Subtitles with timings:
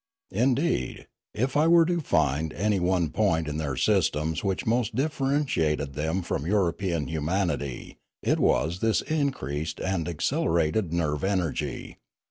[0.31, 5.93] Indeed, if I were to find any one point in their systems which most differentiated
[5.93, 11.97] them from European humanity, it was this increased and ac celerated nerve energy.